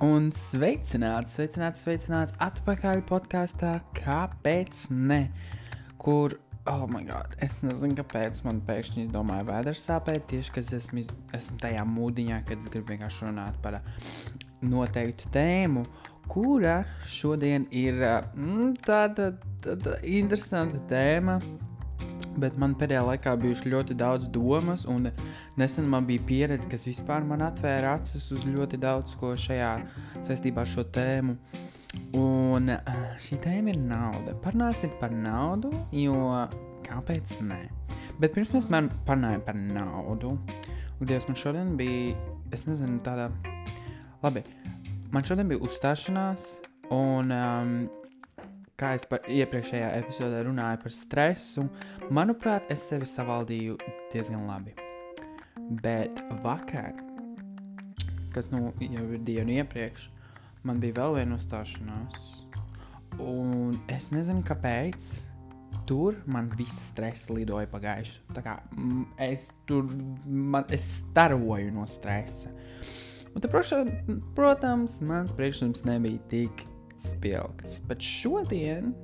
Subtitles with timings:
[0.00, 5.26] Un sveicināts, sveicināts, sveicināts atpakaļ podkāstā, kāpēc ne?
[6.00, 6.38] Kur,
[6.72, 10.24] oh my god, es nezinu, kāpēc man pēkšņi izdomāja vēders sāpēt.
[10.32, 11.04] Tieši, kad esmu,
[11.36, 13.76] esmu tajā mūdiņā, kad es gribu vienkārši runāt par
[14.64, 15.84] noteiktu tēmu,
[16.32, 21.42] kura šodien ir mm, tāda, tāda interesanta tēma
[22.38, 25.10] bet man pēdējā laikā bijuši ļoti daudz domas, un
[25.60, 29.72] nesen man bija pieredze, kas vispār man atvēra acis uz ļoti daudz ko šajā
[30.26, 31.36] saistībā ar šo tēmu.
[32.14, 34.36] Un eh, šī tēma ir nauda.
[34.44, 36.14] Parunāsim par naudu, jo
[36.86, 37.64] kāpēc ne?
[38.20, 38.68] Bet pirms mēs
[39.08, 40.36] parunājam par naudu,
[41.00, 42.12] Dievs, man šodien bija,
[42.52, 43.30] es nezinu, tāda,
[44.20, 44.42] labi,
[45.14, 46.42] man šodien bija uzstāšanās,
[46.92, 47.70] un um,
[48.80, 51.66] kā es par iepriekšējā epizodē runāju par stresu,
[52.12, 53.76] manuprāt, es sevi savaldīju
[54.12, 54.74] diezgan labi.
[55.84, 56.96] Bet vakar,
[58.34, 60.08] kas nu jau ir dienu iepriekš,
[60.66, 62.30] man bija vēl viena uzstāšanās,
[63.20, 65.10] un es nezinu, kāpēc.
[65.86, 68.20] Tur man viss stress lidoja pa gaisu.
[68.34, 69.88] Tā kā mm, es tur
[70.26, 72.50] man, es staroju no stresa.
[73.30, 73.50] Un, te,
[74.36, 76.62] protams, mans priekšlikums nebija tik
[77.02, 77.80] spilgts.
[77.88, 78.94] Bet šodien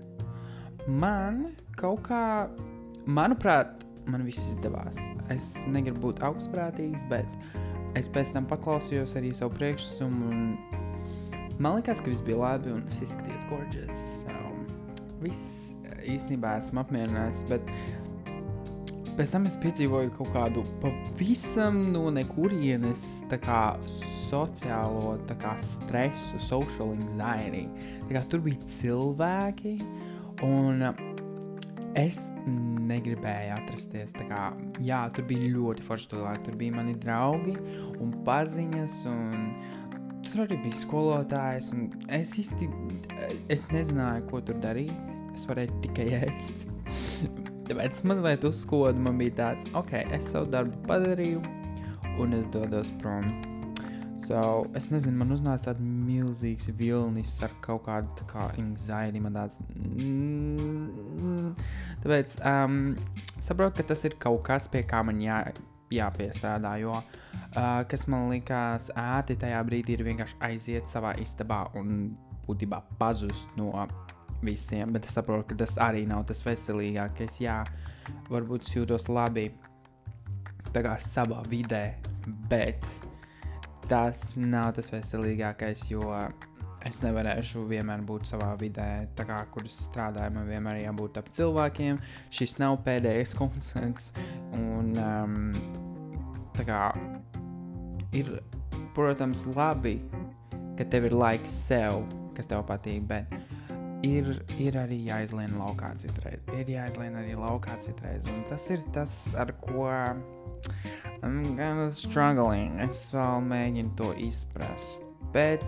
[0.86, 1.47] man
[1.78, 2.48] kaut kā,
[3.06, 4.98] manuprāt, man viss izdevās.
[5.33, 7.27] Es negribu būt augstprātīgs, bet
[7.98, 10.33] es pēc tam paklausījos arī savu priekšnesumu.
[11.56, 14.02] Man liekas, ka viss bija labi un es izskatījos gorgeous.
[14.22, 14.36] So,
[15.24, 15.72] viss
[16.06, 17.64] īstenībā esmu apmierināts, bet
[19.17, 23.03] pēc tam es piedzīvoju kaut kādu pavisam no nekurienes
[23.42, 23.62] kā,
[24.28, 27.67] sociālo kā, stresu, social anxiety.
[28.11, 29.77] Kā, tur bija cilvēki,
[30.47, 30.84] un
[31.97, 32.20] es
[32.86, 34.14] negribēju atrasties.
[34.28, 34.50] Kā,
[34.84, 36.45] jā, tur bija ļoti forši cilvēki.
[36.47, 37.56] Tur bija mani draugi
[38.03, 39.03] un paziņas.
[39.12, 39.51] Un
[40.27, 42.67] Tur arī bija skolotājs, un es īsti
[43.52, 44.95] es nezināju, ko tur darīt.
[45.36, 46.67] Es varēju tikai ēst.
[47.67, 51.43] Tāpēc mazliet uzskodu man bija tāds, ok, es savu darbu padarīju,
[52.23, 53.27] un es dodos prom.
[54.27, 54.39] So,
[54.79, 59.21] es nezinu, man uznāca tāds milzīgs vilnis ar kaut kādu tā kā anxiety.
[59.23, 59.61] Man tāds.
[59.77, 61.53] Mm,
[62.03, 62.81] tāpēc um,
[63.39, 65.43] saprotu, ka tas ir kaut kas, pie kā man jā,
[65.95, 66.75] jāpiestrādā.
[66.83, 72.17] Jo uh, kas man likās ērti tajā brīdī, ir vienkārši aiziet savā istabā un
[72.47, 73.73] būtībā pazust no
[74.45, 77.41] visiem, bet es saprotu, ka tas arī nav tas veselīgākais.
[77.45, 77.61] Jā,
[78.30, 79.51] varbūt es jūtos labi
[81.01, 81.97] savā vidē,
[82.51, 82.85] bet
[83.89, 86.11] tas nav tas veselīgākais, jo
[86.86, 90.35] es nevarēšu vienmēr būt savā vidē, kā, kur es strādāju.
[90.36, 91.98] Man vienmēr jābūt ap cilvēkiem.
[92.30, 94.13] Šis nav pēdējais koncerts.
[94.55, 95.51] Un, um,
[96.61, 96.83] kā,
[98.17, 98.30] ir,
[98.95, 99.98] protams, labi,
[100.79, 102.05] ka tev ir laiks sev,
[102.36, 103.03] kas tev patīk.
[103.08, 103.33] Bet
[104.05, 106.45] ir, ir arī jāizlien laukā citreiz.
[106.57, 108.27] Ir jāizlien arī laukā citreiz.
[108.30, 109.86] Un tas ir tas, ar ko
[111.23, 112.80] I'm of struggling.
[112.80, 115.05] Es vēl mēģinu to izprast.
[115.35, 115.64] Bet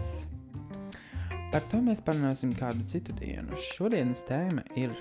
[1.52, 3.56] par to mēs parunāsim kādu citu dienu.
[3.56, 4.94] Šodienas tēma ir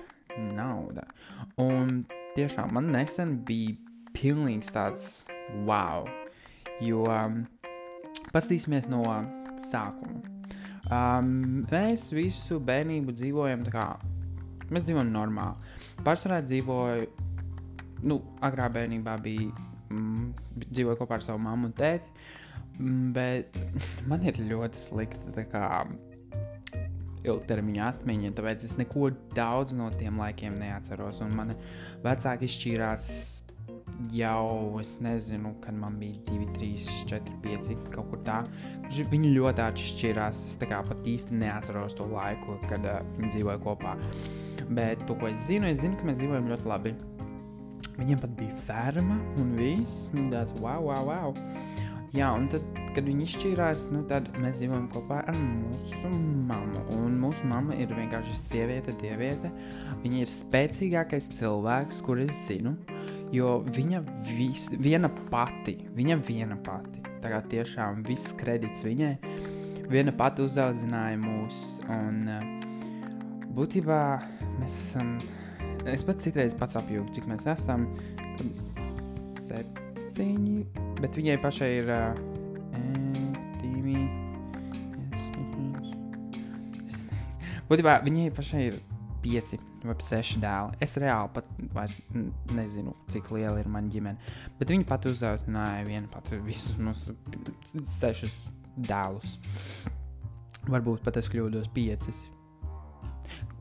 [0.56, 1.06] nauda.
[1.60, 2.06] Un
[2.36, 3.76] tiešām man nesen bija
[4.16, 5.12] pilnīgs tāds
[5.68, 6.08] wow.
[6.80, 7.44] Jo um,
[8.32, 9.04] paskatīsimies no
[9.68, 10.37] sākuma.
[10.88, 13.88] Um, mēs visu bērnību dzīvojam tā kā
[14.72, 15.72] mēs dzīvojam normāli.
[16.04, 17.08] Pārsvarā dzīvoju,
[18.08, 19.48] nu, agrā bērnībā bija,
[19.92, 20.30] mm,
[20.64, 22.12] dzīvoju kopā ar savu mammu un tēti,
[22.78, 23.62] mm, bet
[24.10, 25.66] man ir ļoti slikta kā,
[27.28, 31.20] ilgtermiņa atmiņa, tāpēc es neko daudz no tiem laikiem neatceros.
[31.24, 31.56] Un mani
[32.04, 33.08] vecāki izšķīrās
[34.12, 38.38] jau, es nezinu, kad man bija 2, 3, 4, 5, kaut kur tā.
[38.88, 40.42] Viņi ļoti atšķirās.
[40.52, 43.96] Es pat īsti neatceros to laiku, kad uh, viņi dzīvoja kopā.
[44.68, 46.94] Bet to, ko es zinu, es zinu, ka mēs dzīvojam ļoti labi.
[47.98, 50.08] Viņiem pat bija ferma un viss.
[50.30, 51.34] Tas wow, wow, wow.
[52.16, 52.64] Jā, un tad,
[52.96, 56.08] kad viņi izšķīrās, nu, tad mēs dzīvojam kopā ar mūsu
[56.48, 56.86] mammu.
[56.96, 59.50] Un mūsu mamma ir vienkārši sieviete, dieviete.
[60.04, 62.78] Viņa ir spēcīgākais cilvēks, kur es zinu.
[63.34, 69.12] Jo viņa vis, viena pati, viņa viena pati, tā kā tiešām viss kredits viņai,
[69.92, 71.58] viena pati uzaudzināja mūs.
[71.92, 72.22] Un
[73.56, 74.00] būtībā
[74.58, 75.18] mēs esam,
[75.84, 77.84] es pats citreiz pats apjūgu, cik mēs esam,
[79.44, 80.58] septiņi,
[81.02, 82.22] bet viņai pašai ir uh,
[83.60, 84.06] divi.
[87.68, 88.78] Būtībā viņai pašai ir
[89.22, 90.78] pieci vai seši dēli.
[90.84, 91.96] Es reāli pat vairs
[92.54, 94.32] nezinu, cik liela ir mana ģimene.
[94.58, 97.14] Bet viņi pat uzaudzināja vienu pati visus mūsu
[97.98, 98.40] sešus
[98.88, 99.38] dēlus.
[100.68, 102.20] Varbūt pat es kļūdos piecas.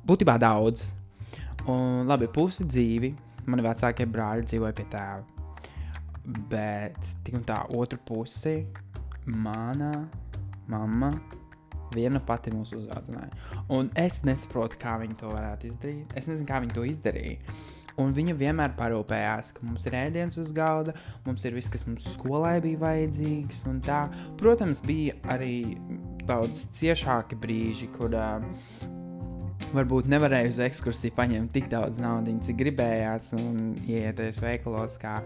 [0.08, 0.86] Būtībā daudz.
[1.68, 3.14] Un labi, pusi dzīvi.
[3.48, 5.24] Mani vecākie brāļi dzīvoja pie tēva.
[6.52, 8.60] Bet tik un tā otra pusi
[9.28, 9.92] mana
[10.68, 11.14] mamma
[11.96, 13.32] viena pati mūs uzaudzināja.
[13.74, 16.16] Un es nesaprotu, kā viņi to varētu izdarīt.
[16.18, 17.58] Es nezinu, kā viņi to izdarīja.
[17.98, 20.94] Un viņa vienmēr parūpējās, ka mums ir ēdiens uz galda,
[21.26, 23.64] mums ir viss, kas mums skolai bija vajadzīgs.
[24.38, 25.80] Protams, bija arī
[26.28, 28.44] daudz ciešāki brīži, kur uh,
[29.74, 35.18] varbūt nevarēju uz ekskursiju paņemt tik daudz naudas, cik gribējās, un ieieties veikalos kā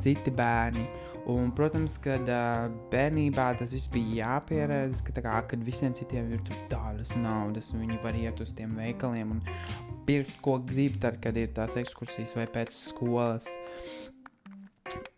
[0.00, 0.86] citi bērni.
[1.26, 6.42] Un, protams, kad uh, bērnībā tas viss bija jāpieredz, ka kā, kad visiem citiem ir
[6.70, 9.40] tādas naudas, un viņi var iet uz tiem veikaliem un
[10.06, 13.48] pirkt, ko grib, tad, kad ir tās ekskursijas vai pēc skolas.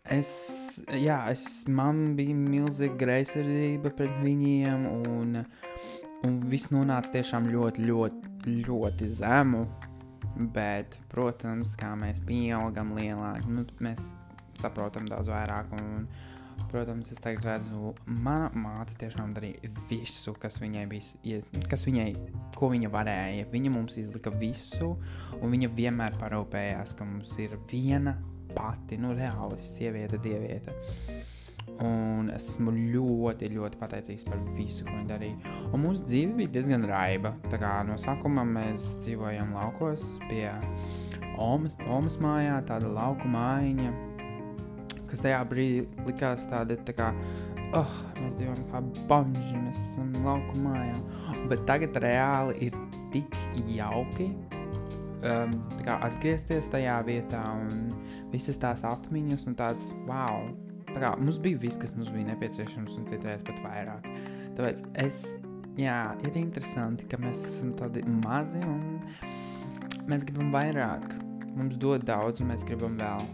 [0.09, 0.31] Es,
[0.97, 5.43] jā, es, man bija milzīga greizsirdība pret viņiem, un,
[6.25, 9.61] un viss nonāca tiešām ļoti, ļoti, ļoti zemu.
[10.55, 14.15] Bet, protams, kā mēs pieaugam lielāki, nu, mēs
[14.61, 15.73] saprotam daudz vairāk.
[15.79, 16.07] Un,
[16.69, 21.39] protams, es tagad redzu, mana māte tiešām darīja visu, kas viņai bija,
[21.71, 22.09] kas viņai,
[22.57, 23.47] ko viņa varēja.
[23.53, 24.91] Viņa mums izlika visu,
[25.39, 28.17] un viņa vienmēr parūpējās, ka mums ir viena
[28.55, 30.75] pati, nu, reāli sieviete, dieviete.
[31.79, 35.53] Un es esmu ļoti, ļoti pateicīgs par visu, ko viņa darīja.
[35.71, 37.31] Un mūsu dzīve bija diezgan raiba.
[37.47, 40.49] Tā kā no sākuma mēs dzīvojam laukos pie
[41.39, 44.08] Omas, Omas mājā, tāda lauku mājiņa
[45.09, 47.09] kas tajā brīdī likās tāda, tā kā,
[47.77, 50.95] oh, mēs dzīvojam kā banži, mēs esam lauku mājā.
[51.51, 52.79] Bet tagad reāli ir
[53.13, 53.35] tik
[53.73, 54.29] jauki
[55.25, 55.53] um,
[55.83, 57.89] kā atgriezties tajā vietā un
[58.33, 60.49] visas tās atmiņas un tāds, wow,
[60.91, 64.07] tā kā mums bija viss, kas mums bija nepieciešams un citreiz pat vairāk.
[64.57, 65.23] Tāpēc es,
[65.79, 69.01] jā, ir interesanti, ka mēs esam tādi mazi un
[70.09, 71.11] mēs gribam vairāk.
[71.57, 73.25] Mums dod daudz un mēs gribam vēl.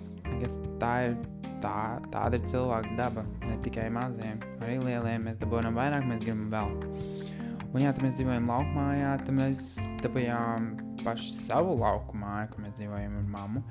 [0.81, 1.15] Tā ir
[1.65, 1.75] tā,
[2.13, 3.25] tāda ir cilvēka daba.
[3.43, 5.29] Ne tikai maziem, arī lieliem.
[5.29, 6.75] Mēs dabūjām vairāk, mēs gribam vēl.
[7.75, 8.89] Un, jā, tad mēs dzīvojam laukumā,
[9.25, 10.75] tad mēs dabūjām
[11.05, 13.63] pašu savu lauku māju, kur mēs dzīvojam ar mammu.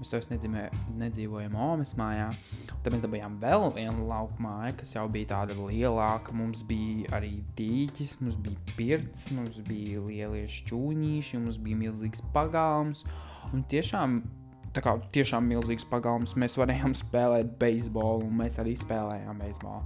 [0.00, 2.30] Mēs vairs nedzīvojam Omas mājā.
[2.72, 6.34] Tad mēs dabūjām vēl vienu lauku māju, kas jau bija tāda lielāka.
[6.34, 13.04] Mums bija arī dīķis, mums bija pirts, mums bija lielie šķūnīši, mums bija milzīgs pagalms.
[13.52, 14.22] Un tiešām
[14.72, 16.36] tā kā tiešām milzīgs pagalms.
[16.40, 19.82] Mēs varējām spēlēt beisbolu, un mēs arī spēlējām beisbolu.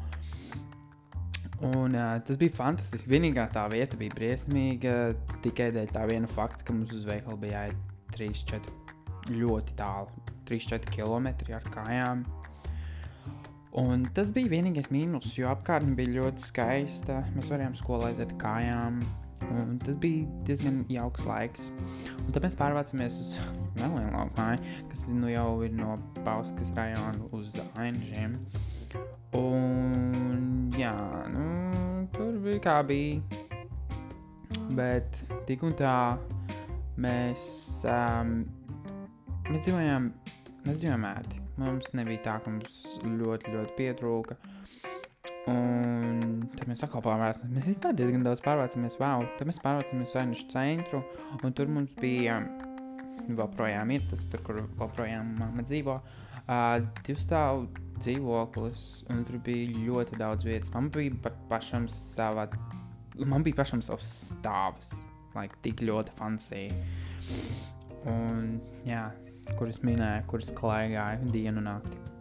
[1.65, 3.09] Un, uh, tas bija fantastiski.
[3.15, 4.97] Vienīgā tā vieta bija briesmīga
[5.45, 10.93] tikai dēļ tā viena fakta, ka mums uz veikalu bija jāiet 3-4 ļoti tālu, 3-4
[10.93, 12.27] km ar kājām.
[13.77, 17.23] Un tas bija vienīgais mīnus, jo apkārtne bija ļoti skaista.
[17.37, 19.03] Mēs varējām skolā aiziet kājām.
[19.55, 21.71] Un tas bija diezgan jauks laiks.
[22.25, 23.35] Un tad mēs pārvācāmies uz
[23.79, 28.39] Melniju lauku māju, kas nu jau ir no Pauskas rajona uz Ainžiem.
[29.37, 30.95] Un jā,
[31.33, 31.47] nu,
[32.17, 33.21] tur bija kā bija.
[34.77, 35.97] Bet tik un tā
[37.01, 37.47] mēs,
[37.91, 38.39] um,
[39.51, 40.09] mēs dzīvojām,
[40.65, 41.43] mēs dzīvojām ērti.
[41.61, 44.37] Mums nebija tā, ka mums ļoti, ļoti pietrūka.
[45.51, 47.53] Un tad mēs atkal pārvācāmies.
[47.55, 48.99] Mēs īstenībā diezgan daudz pārvācāmies.
[48.99, 51.03] Wow, tad mēs pārvācāmies uz Ainišu centru.
[51.39, 52.41] Un tur mums bija,
[53.31, 57.69] joprojām ir tas, tur, kur joprojām mamma dzīvo, uh, divu stāvu
[58.01, 58.87] dzīvoklis.
[59.13, 60.73] Un tur bija ļoti daudz vietas.
[60.75, 62.49] Man bija pat pašam sava,
[63.23, 64.91] man bija pašam savs stāvs.
[65.37, 66.67] Like, tik ļoti fancy.
[68.09, 68.57] Un,
[68.89, 69.11] jā,
[69.59, 72.16] kur es minēju, kur es klaigāju dienu nakti.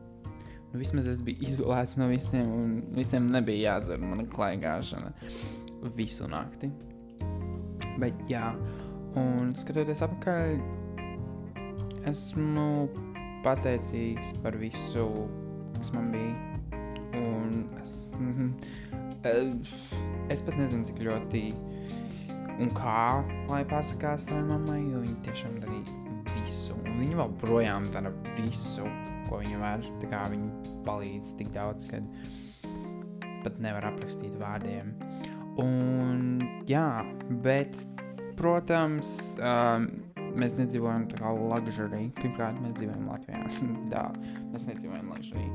[0.75, 5.13] Nu, vismaz es biju izolēts no visiem, un visiem nebija jādzer mana klaigāšana
[5.96, 6.67] visu nakti.
[8.01, 8.50] Bet, jā,
[9.15, 10.60] un skatoties apakaļ,
[12.12, 12.67] esmu
[13.48, 15.08] pateicīgs par visu,
[15.77, 16.36] kas man bija.
[17.22, 18.51] Un es, mm,
[20.27, 21.46] es pat nezinu, cik ļoti
[22.60, 26.00] un kā lai pasakās savai mammai, jo viņa tiešām darīja
[26.36, 26.75] visu.
[26.84, 28.91] Un viņa vēl projām dara visu
[29.36, 29.84] ko viņa var.
[30.32, 32.00] Viņa palīdz tik daudz, ka
[33.44, 34.94] pat nevar aprakstīt vārdiem.
[35.62, 37.04] Un, jā,
[37.44, 37.75] bet,
[38.39, 39.88] protams, um,
[40.36, 42.08] mēs nedzīvojam tā kā luxury.
[42.20, 43.44] Pirmkārt, mēs dzīvojam Latvijā.
[43.94, 44.06] Tā,
[44.54, 45.50] mēs nedzīvojam luxury.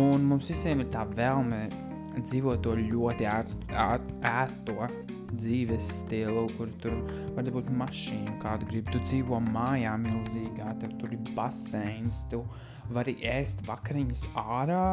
[0.00, 1.66] Un mums visiem ir tā vēlme
[2.14, 4.88] dzīvot to ļoti ērto
[5.34, 6.94] dzīves stilu, kur tur
[7.34, 8.92] var būt mašīna, kādu gribi.
[8.94, 12.22] Tu dzīvo mājā milzīgā, tad tur ir baseins.
[12.30, 14.84] Tu, uh, vari ēst vakariņas ārā.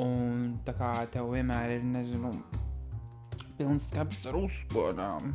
[0.00, 2.32] Un tā kā tev vienmēr ir, nezinu,
[3.56, 5.32] pilns skats ar uzsporām.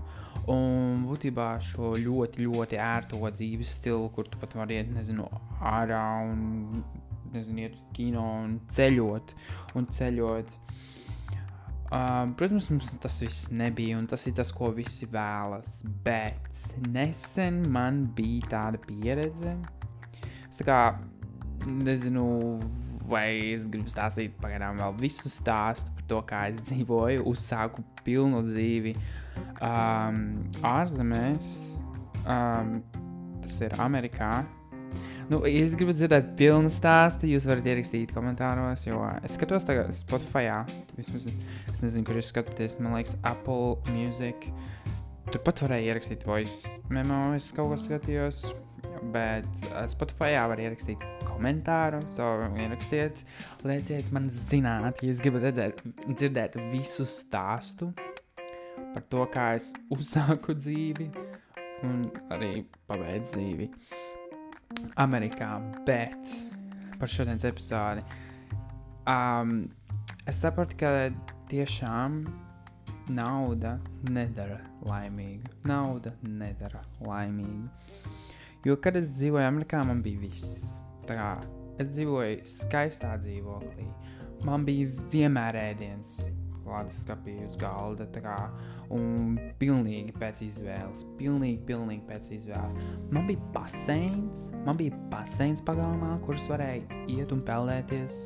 [0.50, 5.27] Un būtībā šo ļoti, ļoti ērto dzīves stilu, kur tu pat vari iet, nezinu,
[5.62, 6.82] ārā un
[7.34, 9.36] nezinu, iet uz kino un ceļot.
[9.77, 10.56] Un ceļot.
[11.91, 15.82] Um, protams, mums tas viss nebija, un tas ir tas, ko visi vēlas.
[16.06, 19.58] Bet nesen man bija tāda pieredze.
[20.48, 20.80] Es tā kā
[21.68, 22.25] nezinu,
[23.10, 28.44] vai es gribu stāstīt pagaidām vēl visu stāstu par to, kā es dzīvoju, uzsāku pilnu
[28.48, 30.24] dzīvi um,
[30.65, 31.51] ārzemēs.
[32.22, 32.80] Um,
[33.44, 34.32] tas ir Amerikā.
[35.32, 39.94] Nu, ja jūs gribat dzirdēt pilnu stāstu, jūs varat ierakstīt komentāros, jo es skatos tagad
[39.96, 40.50] Spotify.
[40.98, 42.75] Vismaz es nezinu, kur jūs skatāties.
[42.82, 44.50] Man liekas, Apple Music.
[45.32, 48.50] Turpat varēja ierakstīt voice memo, es kaut ko skatījos.
[49.13, 53.24] Bet uh, Spotify var ierakstīt komentāru, so ierakstiet,
[53.65, 55.81] lieciet man zināt, ja jūs gribat redzēt,
[56.12, 57.89] dzirdēt visu stāstu
[58.93, 61.10] par to, kā es uzsāku dzīvi
[61.88, 63.70] un arī pabeidzu dzīvi.
[65.01, 65.50] Amerikā,
[65.88, 66.36] bet
[67.00, 68.05] par šodienas epizodi.
[69.10, 69.65] Um,
[70.29, 71.10] es saprotu, ka
[71.51, 72.22] tiešām
[73.12, 73.75] nauda
[74.10, 75.50] nedara laimīgu.
[75.67, 77.67] Nauda nedara laimīgu.
[78.65, 80.75] Jo, kad es dzīvoju Amerikā, man bija viss.
[81.10, 81.30] Tā kā
[81.82, 83.88] es dzīvoju skaistā dzīvoklī,
[84.46, 86.20] man bija vienmēr ēdiens,
[86.68, 88.06] leduskapī uz galda.
[88.22, 88.36] Kā,
[88.94, 91.06] un pilnīgi pēc izvēles.
[91.20, 92.77] Pilnīgi, pilnīgi pēc izvēles.
[93.13, 98.22] Man bija baseins, man bija baseins pagalmā, kurš varēja iet un peldēties.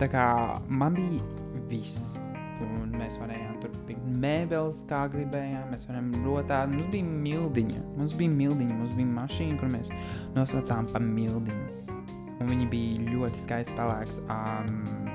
[0.00, 0.26] Tā kā
[0.68, 1.24] man bija
[1.70, 2.16] viss.
[2.58, 5.68] Un mēs varējām tur pirkt mēbeles, kā gribējām.
[5.72, 6.70] Mēs varējām rotāt.
[6.72, 7.82] Mums bija mildiņa.
[7.96, 8.78] Mums bija mildiņa.
[8.78, 9.92] Mums bija mašīna, kur mēs
[10.36, 11.96] nosaucām par mildiņu.
[12.38, 14.20] Un viņi bija ļoti skaisti pelēks.
[14.30, 15.08] Um,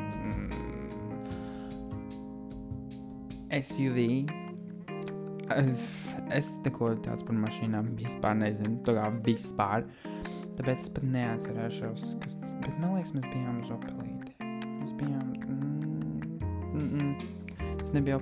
[3.54, 4.00] SUV.
[6.34, 8.80] Es neko tādu par mašīnām vispār nezinu.
[8.88, 9.88] Tā kā vispār.
[10.54, 12.78] Tāpēc es pat neatcerēšos, kas tas bija.
[12.80, 14.36] Man liekas, mēs bijām uz opelīti.
[14.80, 15.34] Mēs bijām.
[15.50, 17.76] Mm, mm, mm.
[17.82, 18.22] Tas nebija.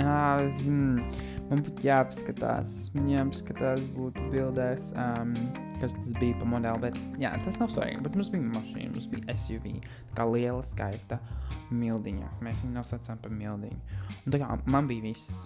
[0.00, 1.02] Ah, mm,
[1.50, 2.88] man būtu jāapskatās.
[2.96, 4.90] Man jāapskatās, būtu bildēs.
[4.98, 5.34] Um,
[5.80, 6.82] kas tas bija pa modeli.
[6.86, 8.02] Bet, jā, tas nav svarīgi.
[8.06, 9.68] Bet mums bija mašīna, mums bija SUV.
[10.10, 11.20] Tā kā liela, skaista
[11.74, 12.32] mildiņa.
[12.44, 14.00] Mēs viņu nosaucām par mildiņu.
[14.24, 15.44] Un tā kā man bija viss.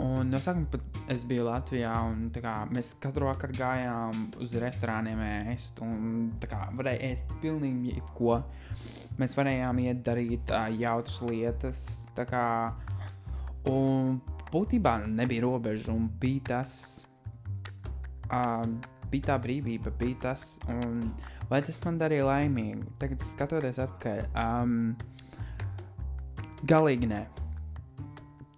[0.00, 5.20] Un no sākuma pat es biju Latvijā, un kā, mēs katru vakaru gājām uz restorāniem
[5.52, 5.82] ēst.
[5.84, 8.38] Un kā, varēja ēst pilnīgi jebko.
[9.20, 11.82] Mēs varējām iet darīt uh, jautras lietas.
[12.16, 12.46] Kā,
[13.70, 14.18] un
[14.52, 16.74] būtībā nebija robežu, un bija tas
[18.32, 18.80] um,
[19.12, 21.04] bija tā brīvība, bija tas, un
[21.50, 22.94] vai tas man darīja laimīgu.
[23.00, 24.94] Tagad, skatoties atpakaļ, um,
[26.68, 27.22] galīgi nē.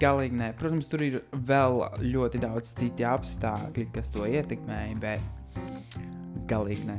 [0.02, 0.52] Galīgi nē.
[0.58, 6.98] Protams, tur ir vēl ļoti daudz citu apstākļu, kas to ietekmēja, bet galīgi nē.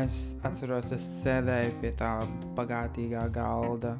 [0.00, 2.16] Es atceros, es sēdēju pie tā
[2.56, 3.94] bagātīgā galda,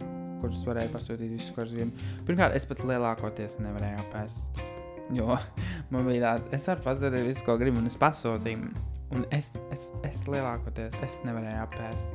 [0.44, 2.12] kurus varēja pasūtīt visu, ko es gribu.
[2.28, 4.64] Pirmkārt, es pat lielākoties nevarēju apēst
[5.12, 5.36] Jo
[5.92, 8.70] man bija tāds, es varu pasūtīt visu, ko gribu, un es pasūtīju.
[9.14, 12.14] Un es, es, es lielākoties es nevarēju apēst.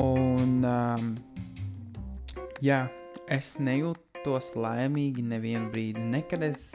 [0.00, 1.10] Un, um,
[2.62, 2.84] jā,
[3.28, 6.06] es nejūtos laimīgi nevienu brīdi.
[6.14, 6.70] Nekad es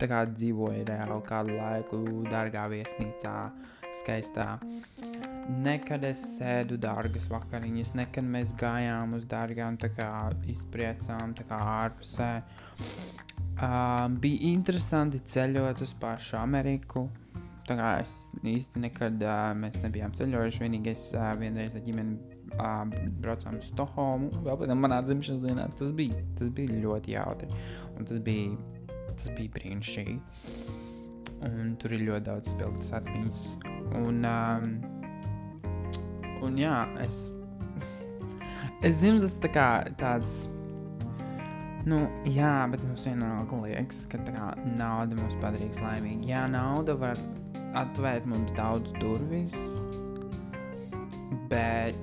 [0.00, 3.36] kā, dzīvoju reāli kādu laiku dārgā viesnīcā,
[4.00, 4.54] skaistā.
[5.44, 9.76] Nekad es sēdu dārgas vakariņas, nekad mēs gājām uz dārgām
[10.48, 12.30] izpriecām, tā kā ārpusē.
[13.54, 17.04] Uh, bija interesanti ceļot uz pašu Ameriku.
[17.68, 20.62] Tā kā es īsti nekad uh, mēs nebijām ceļojuši.
[20.64, 22.16] Vienīgais uh, vienreiz ar ģimeni
[22.56, 22.80] uh,
[23.20, 24.32] braucām uz Stokholmu.
[24.46, 27.62] Vēl pēc tam manā dzimšanas dienā tas bija, tas bija ļoti jautri.
[27.94, 28.56] Un tas bija,
[29.12, 30.18] tas bija brīnišķīgi.
[31.44, 33.46] Un tur ir ļoti daudz spilgtas atmiņas.
[34.00, 34.93] Un, um,
[36.46, 36.74] un jā,
[37.04, 37.28] es,
[38.84, 39.68] es zinu, tas tā kā
[40.00, 40.44] tāds
[41.84, 44.46] Nu, jā, bet mums vienalga liekas, ka kā,
[44.78, 46.30] nauda mūs padarīs laimīgi.
[46.30, 47.20] Jā, nauda var
[47.76, 49.52] atvērt mums daudz durvis,
[51.50, 51.98] bet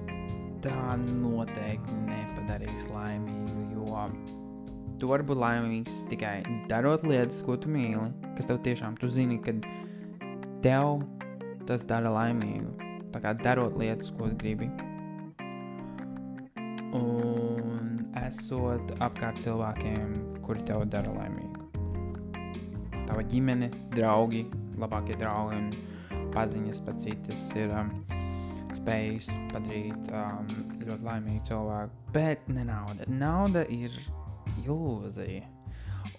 [0.61, 3.65] tā noteikti nepadarīs laimīgu.
[3.73, 4.05] Jo
[5.01, 9.39] tu vari būt laimīgs tikai darot lietas, ko tu mīli, kas tev tiešām tu zini,
[9.41, 9.57] ka
[10.61, 11.01] tev
[11.65, 12.90] tas dara laimīgu.
[13.11, 14.65] Kā darot lietas, ko gribi.
[16.97, 20.15] Un esot apkārt cilvēkiem,
[20.45, 21.67] kuri tev dara laimīgu.
[23.05, 24.45] Tava ģimene, draugi,
[24.81, 25.69] labākie draugi un
[26.33, 27.91] paziņas pat citas ir um,
[28.75, 30.49] spējis padarīt um,
[30.81, 32.01] ļoti laimīgu cilvēku.
[32.15, 33.07] Bet ne nauda.
[33.11, 33.93] Nauda ir
[34.63, 35.45] ilūzija.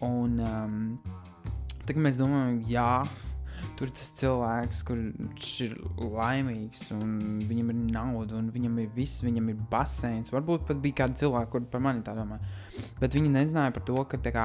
[0.05, 0.79] Un um,
[1.89, 2.89] kā mēs domājam, jā,
[3.83, 9.25] tur ir tas cilvēks, kurš ir laimīgs, un viņam ir nauda, un viņam ir viss,
[9.27, 10.31] viņam ir baseins.
[10.31, 12.39] Varbūt pat bija kādi cilvēki, kuriem par mani tā domā.
[13.01, 14.45] Bet viņi nezināja par to, ka kā,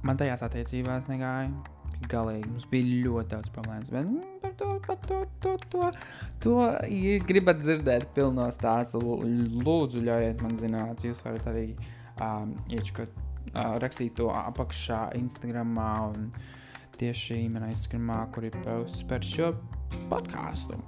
[0.00, 1.50] man tajās attiecībās negāja
[2.08, 2.48] galīgi.
[2.54, 3.92] Mums bija ļoti daudz problēmas.
[3.92, 5.90] Bet mm, par to, par to, to, to,
[6.40, 6.56] to
[6.88, 9.02] ja gribat dzirdēt pilno stāstu.
[9.60, 11.68] Lūdzu, ļaujiet man zināt, jūs varat arī
[12.16, 13.12] um, iečkot,
[13.52, 15.76] uh, rakstīt to apakšā Instagram.
[16.08, 16.32] Un
[17.02, 19.52] tieši manā Instagramā, kur ir posts par šo
[20.10, 20.78] podkāstu.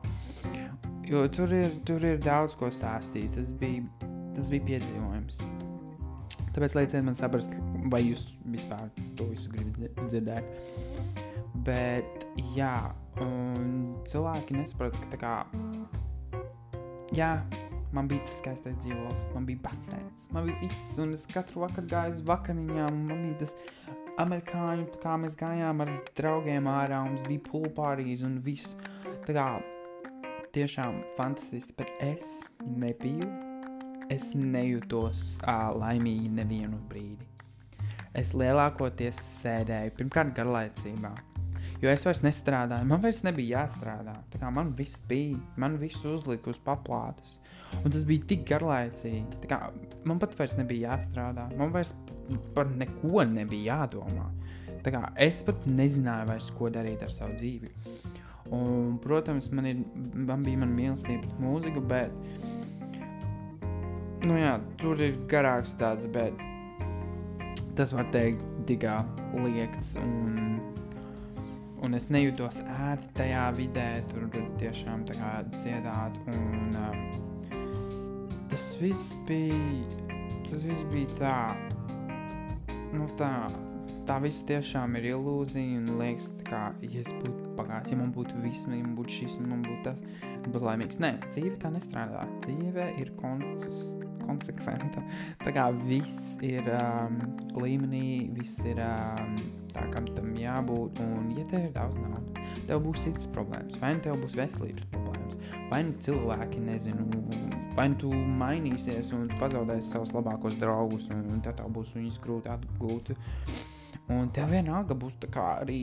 [1.04, 3.34] Jo tur ir, tur ir daudz ko stāstīt.
[3.36, 3.84] Tas bija,
[4.36, 5.42] tas bija piedzīvojums.
[6.54, 7.56] Tāpēc lieciet man saprast,
[7.90, 8.86] vai jūs vispār
[9.18, 10.46] to visu gribat dzirdēt.
[11.66, 12.76] Bet, jā,
[14.10, 15.34] cilvēki nesaprot, ka tā kā,
[17.16, 17.32] jā,
[17.94, 21.90] man bija tas skaistais dzīvoklis, man bija basēns, man bija viss, un es katru vakaru
[21.90, 23.56] gāju uz vakariņām, un man bija tas
[24.22, 28.76] amerikāņu, tā kā mēs gājām ar draugiem ārā, mums bija pulpārijas un viss,
[29.26, 29.48] tā kā,
[30.54, 32.28] tiešām fantastiski, bet es
[32.62, 33.26] nebiju
[34.12, 37.26] es nejūtos uh, laimīgi nevienu brīdi.
[38.14, 41.10] Es lielākoties sēdēju pirmkārt garlaicībā,
[41.82, 44.14] jo es vairs nestrādāju, man vairs nebija jāstrādā.
[44.30, 47.40] Tā kā man viss bija, man viss uzlika uz paplātes.
[47.82, 49.42] Un tas bija tik garlaicīgi.
[49.50, 49.58] Kā
[50.08, 51.94] man pat vairs nebija jāstrādā, man vairs
[52.54, 54.30] par neko nebija jādomā.
[54.84, 57.70] Tā kā es pat nezināju vairs, ko darīt ar savu dzīvi.
[58.52, 62.12] Un, protams, man, ir, man bija mana mīlestība pret mūziku, bet
[64.28, 66.36] nu jā, tur ir garāks tāds, bet
[67.78, 68.98] tas var teikt tikā
[69.34, 70.60] liekts un,
[71.84, 74.28] un es nejūtos ērti tajā vidē, tur
[74.60, 77.23] tiešām dziedāt un um,
[78.54, 79.54] tas viss bija,
[80.46, 81.38] tas viss bija tā,
[82.94, 83.30] nu tā,
[84.06, 88.38] tā viss tiešām ir ilūzija un liekas, kā, ja es būtu pagājis, ja man būtu
[88.44, 90.02] viss, ja man būtu šis, man būtu tas,
[90.46, 91.00] būt laimīgs.
[91.02, 92.28] Nē, dzīve tā nestrādā.
[92.46, 95.02] Dzīve ir konsistenta konsekventa.
[95.42, 97.18] Tā kā viss ir um,
[97.60, 99.34] līmenī, viss ir um,
[99.74, 101.02] tā, kam tam jābūt.
[101.04, 103.76] Un, ja tev ir daudz naudas, tev būs citas problēmas.
[103.82, 105.40] Vai nu tev būs veselības problēmas,
[105.72, 107.43] vai nu cilvēki nezinu.
[107.74, 112.20] Vai nu tu mainīsies un pazaudēsi savus labākos draugus, un, un tad tev būs viņus
[112.22, 113.14] grūti atgūt.
[114.14, 115.80] Un tev vienalga būs tā kā arī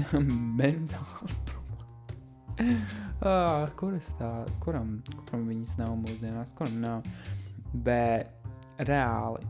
[0.58, 2.96] mentāls problēmas.
[3.22, 4.32] ah, kuras tā,
[4.64, 4.96] kuram,
[5.28, 7.06] kuram viņas nav mūsdienās, kuram nav.
[7.86, 8.34] Bet
[8.88, 9.46] reāli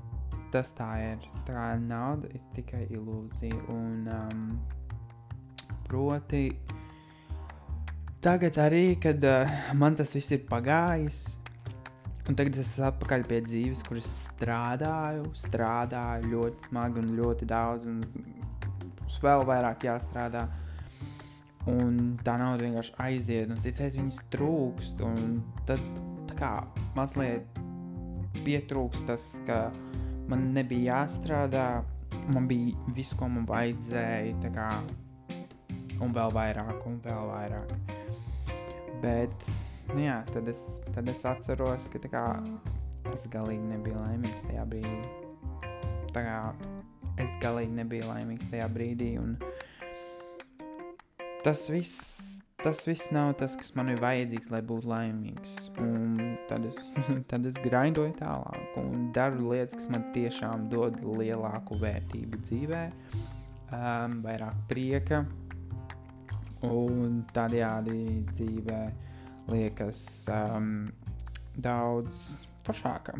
[0.53, 1.24] tas tā ir.
[1.46, 3.59] Tā kā nauda ir tikai ilūzija.
[3.72, 4.44] Un, um,
[5.88, 6.44] proti,
[8.24, 11.38] tagad arī, kad uh, man tas viss ir pagājis,
[12.29, 17.88] un tagad es esmu atpakaļ pie dzīves, kuras strādāju, strādāju ļoti smagi un ļoti daudz,
[17.88, 18.03] un
[19.01, 20.45] būs vēl vairāk jāstrādā.
[21.69, 25.03] Un tā nauda vienkārši aiziet, un citreiz viņas trūkst.
[25.69, 26.53] Tad kā
[26.97, 27.59] mazliet
[28.45, 29.67] pietrūks tas, ka
[30.29, 31.67] man nebija jāstrādā,
[32.33, 34.69] man bija viss, ko man vajadzēja, kā,
[36.05, 37.75] un vēl vairāk, un vēl vairāk.
[39.03, 39.49] Bet,
[39.94, 40.61] nu jā, tad es,
[40.94, 42.27] tad es atceros, ka kā,
[43.14, 45.01] es galīgi nebiju laimīgs tajā brīdī.
[46.14, 46.38] Tā kā
[47.22, 49.14] es galīgi nebiju laimīgs tajā brīdī,
[51.44, 52.18] tas viss
[52.62, 55.55] tas viss nav tas, kas man ir vajadzīgs, lai būtu laimīgs.
[55.83, 56.79] Un tad es,
[57.31, 62.83] tad es grindoju tālāk un daru lietas, kas man tiešām dod lielāku vērtību dzīvē,
[63.70, 65.22] um, vairāk prieka.
[66.66, 67.98] Un tādējādi
[68.33, 68.81] dzīvē
[69.53, 70.01] liekas
[70.33, 70.89] um,
[71.59, 73.17] daudz foršāka.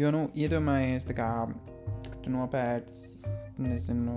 [0.00, 1.30] Jo, nu, iedomājies, kā,
[2.06, 3.26] ka tu nopērci,
[3.60, 4.14] nezinu,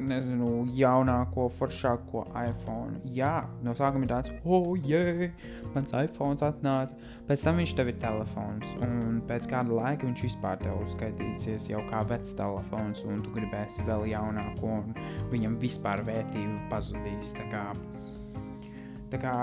[0.00, 3.02] nezinu, jaunāko, foršāko iPhone.
[3.16, 5.26] Jā, no sākuma ir tāds, oh, yeah,
[5.74, 6.96] mans iPhone atnāca.
[7.28, 11.82] Pēc tam viņš tev ir telefons, un pēc kāda laika viņš vispār tev uzskaitīsies jau
[11.90, 14.96] kā vecs telefons, un tu gribēsi vēl jaunāko, un
[15.34, 17.36] viņam vispār vērtība pazudīs.
[17.36, 17.66] Tā kā,
[19.14, 19.34] tā kā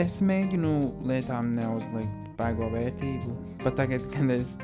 [0.00, 0.74] es mēģinu
[1.06, 4.56] lietām neuzlikt baigo vērtību, pat tagad, kad es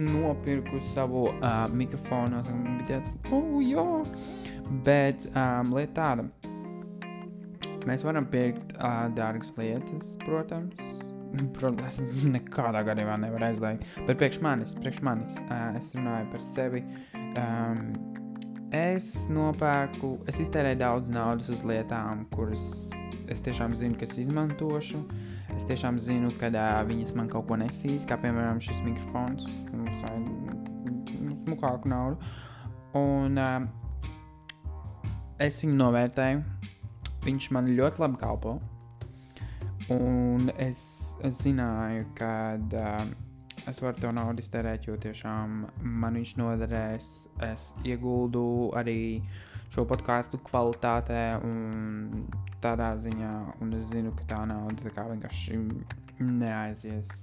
[0.00, 2.40] nopirku savu uh, mikrofonu.
[2.40, 3.84] Es biju tāds, oh, jā.
[4.86, 6.26] Bet um, lieta tāda,
[7.88, 10.80] mēs varam pirkt uh, dārgas lietas, protams.
[11.56, 12.00] Protams,
[12.36, 13.86] nekādā gadījumā nevar aizliegt.
[14.08, 16.82] Bet priekš manis, priekš manis uh, es runāju par sevi.
[17.36, 17.92] Um,
[18.72, 22.64] es nopērku, es iztērēju daudz naudas uz lietām, kuras
[23.32, 25.02] es tiešām zinu, ka es izmantošu.
[25.52, 29.44] Es tiešām zinu, ka uh, viņas man kaut ko nesīs, kā piemēram šis mikrofons,
[30.00, 30.14] vai
[31.42, 32.32] smukāku naudu.
[32.96, 33.66] Un uh,
[35.42, 36.40] es viņu novērtēju.
[37.26, 38.56] Viņš man ļoti labi kalpo.
[39.92, 40.80] Un es,
[41.20, 43.04] es zināju, ka uh,
[43.70, 45.62] es varu to naudu iztērēt, jo tiešām
[46.02, 47.08] man viņš noderēs.
[47.46, 48.44] Es ieguldu
[48.78, 49.22] arī
[49.72, 52.26] šo podkāstu kvalitātē un
[52.64, 53.32] tādā ziņā,
[53.64, 55.60] un es zinu, ka tā nauda tā kā vienkārši
[56.22, 57.14] neaizies.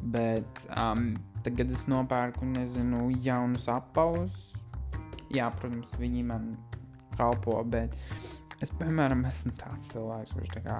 [0.00, 1.12] Bet um,
[1.44, 4.46] tagad es nopērku, nezinu, jaunus apavus.
[5.30, 6.54] Jā, protams, viņi man
[7.18, 7.94] kalpo, bet
[8.64, 10.78] es, piemēram, esmu tāds cilvēks, kurš tā kā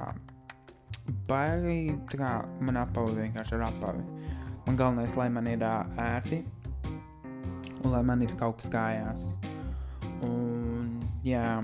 [1.28, 2.32] baigi, tā kā
[2.64, 4.19] man apavi vienkārši ar apavi.
[4.66, 6.44] Man galvenais, lai man ir ērti
[7.84, 9.22] un lai man ir kaut kas kājās.
[10.26, 11.60] Un, jā,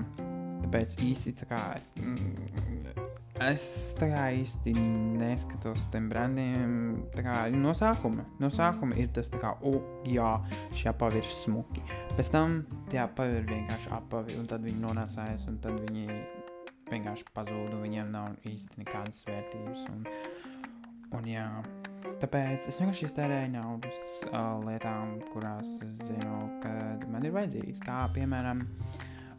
[0.63, 2.97] tāpēc īsti tā kā es, mm,
[3.45, 3.65] es
[3.99, 4.73] tā kā īsti
[5.21, 6.73] neskatos uz tiem brandiem.
[7.15, 9.77] Kā no sākuma, no sākuma ir tas tā kā, o,
[10.09, 10.33] jā,
[10.73, 11.85] šie apavi ir smuki.
[12.15, 12.59] Pēc tam
[12.91, 16.07] tie apavi ir vienkārši apavi, un tad viņi nonāsājas, un tad viņi
[16.87, 19.85] vienkārši pazūd, un viņiem nav īsti nekādas vērtības.
[19.91, 20.07] Un,
[21.17, 21.45] un jā,
[22.17, 26.71] Tāpēc es vienkārši iztērēju naudu uh, lietām, kurās es zinu, ka
[27.13, 27.81] man ir vajadzīgas.
[27.85, 28.63] Kā piemēram,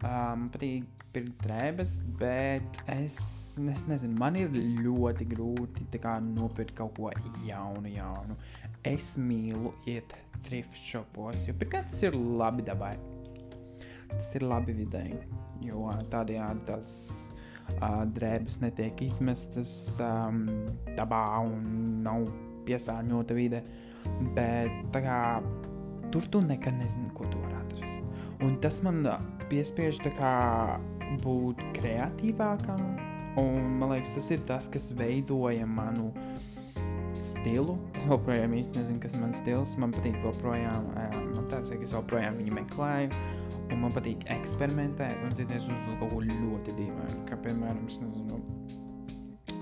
[0.07, 3.19] um, patīk pirkt drēbes, bet es,
[3.59, 7.11] es nezinu, man ir ļoti grūti kā, nopirkt kaut ko
[7.49, 8.39] jaunu, jaunu.
[8.87, 10.15] Es mīlu iet
[10.47, 12.95] thrift shopos, jo pirmkārt tas ir labi dabai.
[14.13, 15.19] Tas ir labi vidēji,
[15.67, 16.93] jo tādējādi tas
[17.81, 20.45] uh, drēbes netiek izmestas um,
[20.95, 21.67] dabā un
[22.07, 22.29] nav
[22.69, 23.63] piesārņota vide.
[24.37, 25.19] Bet kā,
[26.13, 28.07] tur tu nekad nezini, ko tu vari atrast.
[28.45, 29.03] Un tas man
[29.51, 30.37] piespiež kā,
[31.25, 32.83] būt kreatīvākam.
[33.39, 36.11] Un, man liekas, tas ir tas, kas veidoja manu
[37.19, 37.77] stilu.
[37.99, 39.75] Es joprojām īsti nezinu, kas ir mans stils.
[39.81, 40.89] Man patīk, joprojām,
[41.35, 43.27] man tāds, ka es joprojām viņu meklēju.
[43.69, 47.25] Un man patīk eksperimentēt un citreiz uz kaut ko ļoti dīvainu.
[47.29, 48.41] Kā piemēram, es nezinu,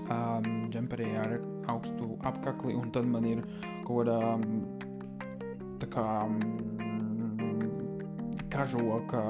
[0.06, 1.38] um, džemperī ar
[1.72, 3.42] augstu apakli, un tad man ir
[3.86, 4.18] kaut kāda
[5.82, 6.06] tā kā
[8.52, 9.22] kažoka,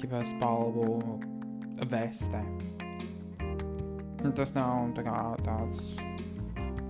[0.00, 0.98] ķipē spalvu
[1.90, 2.40] veste.
[4.20, 5.16] Nu, tas nav tā kā
[5.46, 5.94] tāds,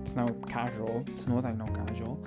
[0.03, 2.17] tas nav casual, tas noteikti nav casual.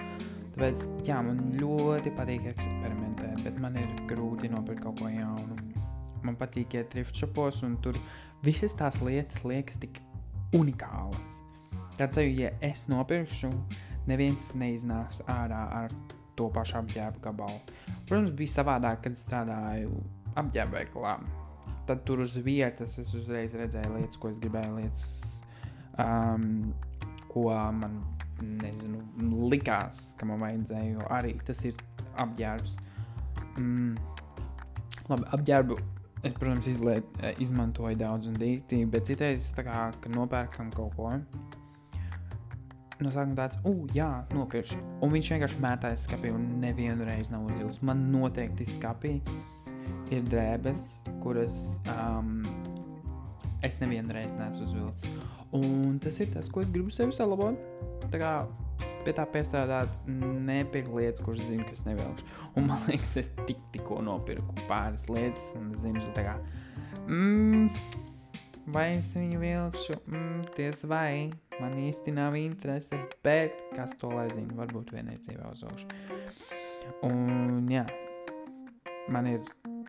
[0.55, 5.59] Tāpēc, jā, man ļoti patīk eksperimentēt, bet man ir grūti nopirkt kaut ko jaunu.
[6.25, 7.99] Man patīk iet thrift shopos, un tur
[8.47, 10.01] visas tās lietas liekas tik
[10.57, 11.44] unikālas.
[11.99, 13.51] Tāds jau, ja es nopirkšu,
[14.11, 15.95] neviens neiznāks ārā ar
[16.35, 17.61] to pašu apģērbu gabalu.
[18.09, 20.01] Protams, bija savādāk, kad strādāju
[20.41, 21.15] apģērbveikalā.
[21.87, 25.07] Tad tur uz vietas es uzreiz redzēju lietas, ko es gribēju, lietas,
[26.01, 26.73] um,
[27.31, 27.47] ko
[27.79, 28.01] man
[28.43, 29.05] nezinu,
[29.53, 30.97] likās, ka man vajadzēja.
[30.97, 31.79] Jo arī tas ir
[32.25, 32.79] apģērbs.
[33.61, 33.95] Mm,
[35.13, 35.83] labi, apģērbu
[36.25, 37.05] Es, protams, izliet,
[37.45, 41.11] izmantoju daudz un dīķi, bet citreiz, kā, kad nopērkam kaut ko,
[43.03, 44.79] no sākuma tāds, uh, jā, nopirkšu.
[45.03, 47.83] Un viņš vienkārši mētājas skapī un nevienu reizi nav uzjūts.
[47.87, 49.17] Man noteikti skapī
[50.15, 50.91] ir drēbes,
[51.23, 51.57] kuras
[51.91, 52.43] um,
[53.65, 55.11] es nevienu reizi neesmu uzvilcis.
[55.55, 57.59] Un tas ir tas, ko es gribu sev salabot.
[58.13, 58.33] Tā kā
[59.05, 62.27] pie tā piestrādāt, nepirkt lietas, kuras zinu, kas nevilkšu.
[62.59, 66.35] Un man liekas, es tik, tikko nopirku pāris lietas, un zinu, tā kā,
[67.05, 67.69] mm,
[68.75, 74.27] vai es viņu vilkšu, mm, ties vai, man īsti nav interese, bet kas to lai
[74.33, 75.89] zina, varbūt vienai dzīvē uzaušu.
[77.09, 77.85] Un jā,
[79.13, 79.45] man ir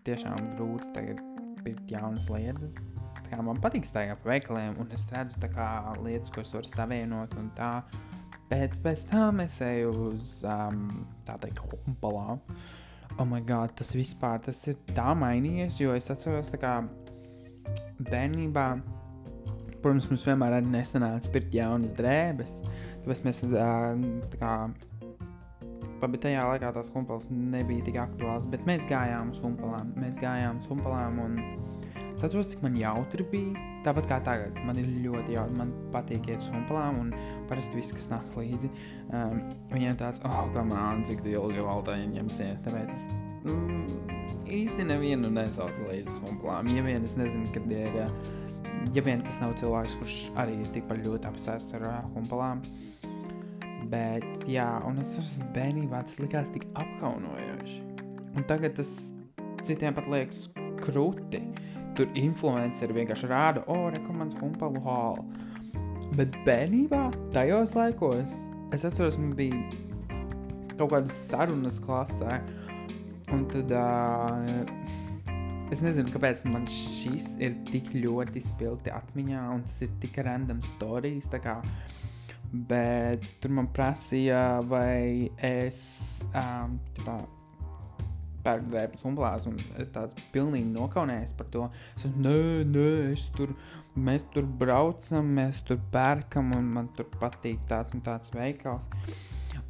[0.06, 1.22] tiešām grūti tagad
[1.66, 2.78] pirkt jaunas lietas.
[3.26, 5.70] Kā man patīk staigāt pa veikaliem, un es redzu kā
[6.04, 7.72] lietas, ko es varu savienot un tā.
[8.50, 12.38] Bet pēc tam es eju uz um, tā teikt, humpalā.
[13.16, 16.82] Oh, my God, tas vispār tas ir tā mainījies, jo es atceros, ka
[18.06, 18.66] bērnībā,
[19.86, 22.60] protams, mums vienmēr arī nesanāca pirkt jaunas drēbes.
[23.06, 24.58] Tāpēc mēs uh, tā kā
[26.06, 29.94] Labi, tajā laikā tās humpalas nebija tik aktuāls, bet mēs gājām uz humpalām.
[29.98, 31.38] Mēs gājām uz humpalām un
[32.16, 33.62] Es atceros, cik man jautri bija.
[33.84, 35.58] Tāpat kā tagad, man ir ļoti jautri.
[35.60, 37.10] Man patīk iet uz humpalām, un
[37.50, 38.70] parasti viss, kas nāk līdzi,
[39.12, 39.42] um,
[39.74, 42.64] viņiem tāds, oh, kā man, cik ilgi vēl tā ņemsies.
[42.64, 43.04] Tāpēc es
[43.44, 44.08] mm,
[44.62, 46.72] īsti nevienu nesaucu līdzi humpalām.
[46.72, 48.00] Ja vien es nezinu, kad ir,
[48.94, 52.64] ja vien tas nav cilvēks, kurš arī ir tikpat ļoti apsēsts ar uh, humpalām.
[53.90, 57.82] Bet, jā, un es saprotu, bērnībā tas likās tik apkaunojoši.
[58.36, 58.92] Un tagad tas
[59.66, 60.48] citiem pat liekas
[60.84, 61.42] krūti
[61.96, 65.26] tur influenceri vienkārši rāda, o, oh, rekomendācijas humpalu hālu.
[66.20, 68.36] Bet bērnībā, tajos laikos,
[68.76, 69.62] es atceros, man bija
[70.76, 72.42] kaut kādas sarunas klasē,
[73.34, 75.00] un tad uh,
[75.74, 80.62] es nezinu, kāpēc man šis ir tik ļoti spilgti atmiņā, un tas ir tik random.
[81.44, 81.56] Kā,
[82.70, 85.80] bet tur man prasīja, vai es
[86.32, 87.18] um, tīpā,
[88.46, 91.70] pērku drēbes humblās, un es tāds pilnīgi nokaunējos par to.
[91.96, 93.56] Es teicu, nē, nē, es tur,
[93.98, 98.90] mēs tur braucam, mēs tur pērkam, un man tur patīk tāds un tāds veikals.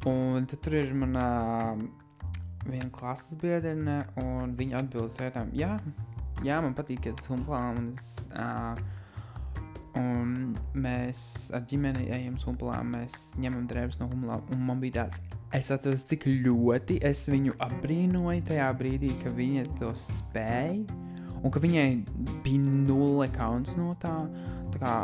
[0.06, 1.24] Un tad tur ir mana
[2.72, 5.76] viena klases biedrene, un viņa atbild uz jautājumu, jā,
[6.46, 8.76] jā, man patīk iet uz humblām, un es, uh,
[9.96, 11.20] Un mēs
[11.56, 14.44] ar ģimeni ejam uz humplām, mēs ņemam drēbes no humplām.
[14.52, 15.22] Un man bija tāds,
[15.56, 20.82] es atceros, cik ļoti es viņu apbrīnoju tajā brīdī, ka viņa to spēja.
[21.40, 21.88] Un ka viņai
[22.44, 24.14] bija nulle kauns no tā.
[24.74, 24.94] tā kā,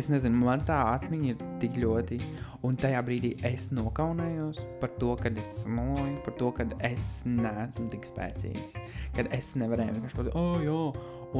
[0.00, 2.20] es nezinu, man tā atmiņa ir tik ļoti.
[2.62, 7.88] Un tajā brīdī es nokaunējos par to, ka es smoloju, par to, ka es neesmu
[7.90, 8.76] tik spēcīgs.
[9.16, 10.76] Kad es nevarēju vienkārši pateikt, oh, jā,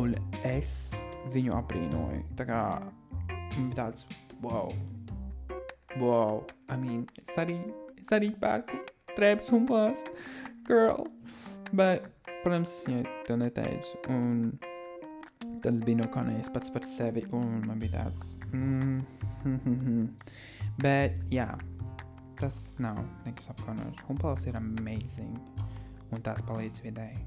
[0.00, 0.16] un
[0.48, 0.72] es
[1.30, 2.24] viņu apbrīnoju.
[2.40, 2.62] Tā kā
[3.76, 4.06] tāds,
[4.42, 4.72] wow,
[6.00, 7.58] wow, I mean, es arī,
[8.00, 8.82] es arī pērku
[9.14, 10.02] trēpes un plās,
[10.66, 11.06] girl.
[11.72, 12.04] Bet,
[12.42, 14.02] protams, viņai to neteicu.
[14.12, 14.58] Un
[15.62, 19.02] tas bija nokaunējis pats par sevi, un man bija tāds, mm,
[20.80, 21.48] bet, jā,
[22.40, 24.04] tas nav nekas apkaunojošs.
[24.08, 25.36] Humpals ir amazing,
[26.12, 27.20] un tās palīdz vidēji.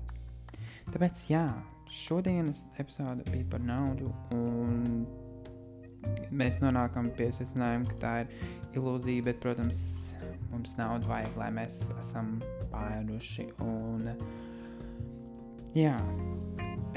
[0.93, 1.45] Tāpēc, jā,
[1.89, 5.05] šodienas epizode bija par naudu, un
[6.35, 8.33] mēs nonākam pie secinājuma, ka tā ir
[8.77, 9.79] ilūzija, bet, protams,
[10.51, 12.35] mums naudu vajag, lai mēs esam
[12.73, 13.47] pāēduši.
[13.65, 14.11] Un,
[15.77, 15.95] jā,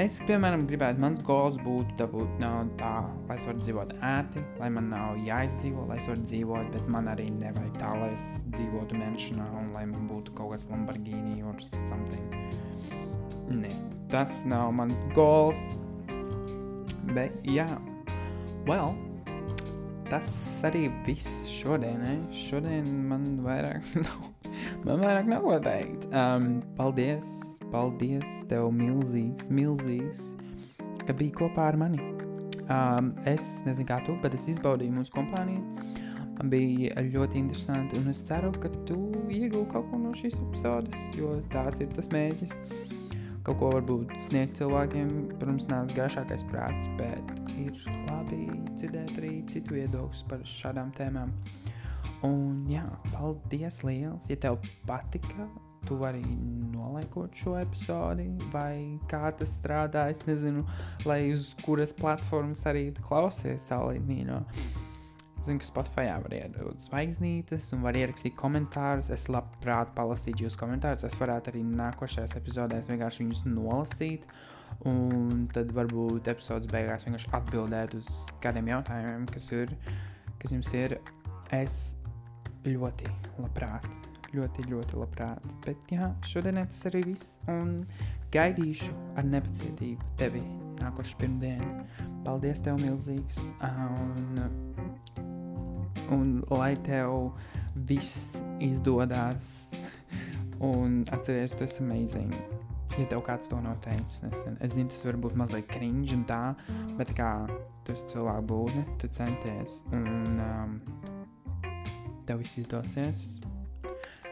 [0.02, 2.92] es, piemēram, gribētu, mans goals būtu dabūt naudu tā,
[3.28, 7.10] lai es varu dzīvot ērti, lai man nav jāizdzīvo, lai es varu dzīvot, bet man
[7.12, 11.58] arī nevajag tā, lai es dzīvotu menšanā un lai man būtu kaut kas Lamborghini or
[11.64, 12.30] something.
[13.48, 13.72] Nē,
[14.12, 15.78] tas nav mans goals.
[17.08, 17.66] Bet, jā,
[18.68, 18.92] well,
[20.10, 20.28] tas
[20.68, 22.18] arī viss šodienai.
[22.36, 24.50] Šodien man vairāk nav,
[24.84, 26.08] man vairāk nav ko teikt.
[26.12, 30.24] Um, paldies, paldies tev milzīgs, milzīgs,
[31.04, 32.02] ka biji kopā ar mani.
[32.68, 35.64] Um, es nezinu, kā tu, bet es izbaudīju mūsu kompāniju.
[36.52, 41.32] Bija ļoti interesanti, un es ceru, ka tu iegūsi kaut ko no šīs epizodes, jo
[41.52, 42.54] tāds ir tas mērķis
[43.48, 45.12] kaut ko varbūt sniegt cilvēkiem.
[45.40, 47.72] Protams, nāc gaišākais prāts, bet ir
[48.10, 51.32] labi dzirdēt arī citu viedokļus par šādām tēmām.
[52.26, 54.28] Un jā, paldies liels!
[54.28, 55.48] Ja tev patika,
[55.88, 56.22] tu vari
[56.72, 60.08] nolaikot šo epizodi, vai kā tas strādā.
[60.12, 60.64] Es nezinu,
[61.08, 64.42] lai uz kuras platformas arī klausies mīļo.
[65.38, 69.10] Zinu, ka Spotify var iedot zvaigznītes un var ierakstīt komentārus.
[69.14, 71.06] Es labprāt palasītu jūsu komentārus.
[71.06, 74.26] Es varētu arī nākošajās epizodēs vienkārši viņus nolasīt.
[74.88, 78.10] Un tad varbūt epizodes beigās vienkārši atbildēt uz
[78.42, 79.72] kādiem jautājumiem, kas, ir,
[80.42, 80.98] kas jums ir.
[81.54, 81.78] Es
[82.66, 83.86] ļoti labprāt,
[84.34, 85.44] ļoti, ļoti labprāt.
[85.64, 87.38] Bet jā, šodien tas arī viss.
[87.50, 87.82] Un
[88.34, 90.42] gaidīšu ar nepacietību tevi
[90.82, 91.86] nākošu pirmdienu.
[92.26, 93.38] Paldies, tev milzīgs!
[93.64, 94.40] Un,
[96.14, 97.32] un lai tev
[97.88, 99.72] viss izdodas.
[100.58, 102.34] Un atcerieties, tu esi amazing.
[102.98, 106.24] Ja tev kāds to nav teicis nesen, es zinu, tas var būt mazliet cringe un
[106.26, 106.40] tā,
[106.98, 107.30] bet kā
[107.86, 110.72] tu esi cilvēku būtne, tu centies un um,
[112.26, 113.28] tev viss izdosies.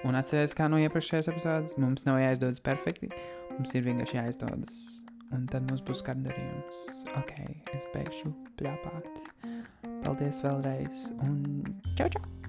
[0.05, 3.11] Un atcerieties, kā no iepriekšējās epizodes, mums nav jāizdodas perfekti,
[3.55, 4.81] mums ir vienkārši jāizdodas.
[5.35, 6.83] Un tad mums būs gandarījums.
[7.19, 7.35] Ok,
[7.75, 8.31] es beigšu
[8.61, 9.23] pļāpāt.
[10.05, 11.41] Paldies vēlreiz un
[11.99, 12.46] čau, čau!